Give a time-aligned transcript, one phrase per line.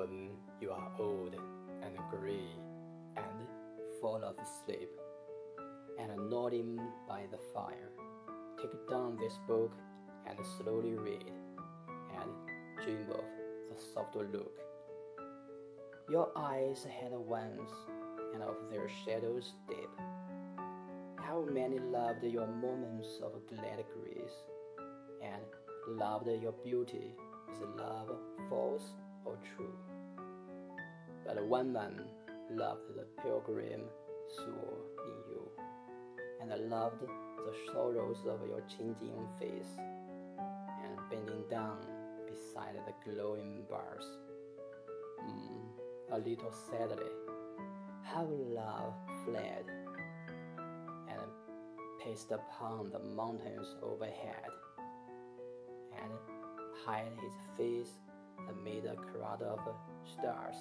[0.00, 0.30] when
[0.62, 1.34] you are old
[1.82, 2.48] and gray
[3.18, 3.46] and
[4.00, 4.88] fall asleep
[5.98, 7.90] and nodding by the fire,
[8.56, 9.72] take down this book
[10.26, 11.30] and slowly read
[12.18, 12.30] and
[12.82, 13.24] dream of
[13.68, 14.58] the soft look.
[16.08, 17.70] Your eyes had once,
[18.32, 19.90] and of their shadows deep.
[21.18, 24.38] How many loved your moments of glad grace,
[25.22, 27.14] and loved your beauty
[27.50, 28.10] with love
[28.48, 29.74] false or true?
[31.26, 32.00] But one man
[32.50, 33.82] loved the pilgrim
[34.36, 35.50] soul in you,
[36.40, 41.78] and loved the sorrows of your changing face, and bending down
[42.26, 44.04] beside the glowing bars.
[45.22, 47.12] Mm, a little sadly,
[48.02, 49.64] how love fled
[51.08, 51.30] and
[52.02, 54.50] paced upon the mountains overhead,
[56.02, 56.12] and
[56.84, 57.92] hid his face
[58.48, 59.60] amid a crowd of
[60.04, 60.56] stars.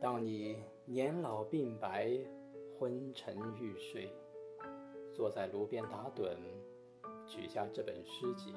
[0.00, 2.10] 当你年老鬓白、
[2.78, 4.12] 昏沉欲睡，
[5.14, 6.36] 坐在炉边打盹，
[7.26, 8.54] 取下这本诗集，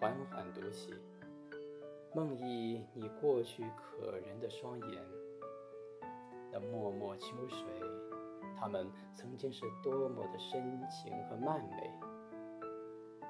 [0.00, 0.94] 缓缓读起。
[2.14, 5.02] 梦忆你过去可人的双眼，
[6.52, 7.58] 那脉脉秋水，
[8.56, 11.90] 他们曾经是多么的深情和曼美。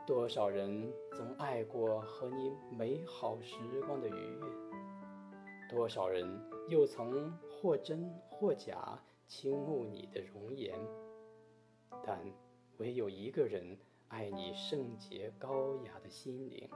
[0.07, 6.29] 多少人曾爱过和你美好时光的愉悦，多少人
[6.69, 10.79] 又曾或真或假倾慕你的容颜，
[12.05, 12.21] 但
[12.77, 16.69] 唯有一个人爱你圣洁高雅的心灵。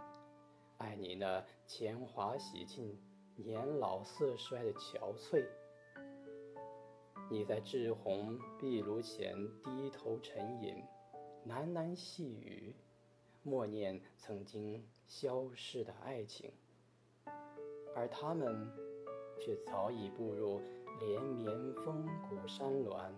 [0.79, 2.99] 爱你那铅华洗尽、
[3.37, 5.45] 年老色衰的憔悴。
[7.31, 10.83] 你在炙红壁炉前低头沉吟，
[11.47, 12.75] 喃喃细语，
[13.49, 16.53] 默念曾经消逝的爱情。
[17.97, 18.71] 而他们，
[19.41, 20.61] 却早已步入
[21.01, 23.11] 连绵峰谷山峦，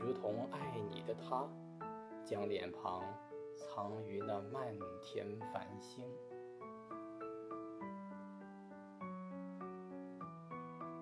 [0.00, 1.48] 如同爱你的他，
[2.24, 3.02] 将脸庞
[3.54, 6.04] 藏于那漫天繁星。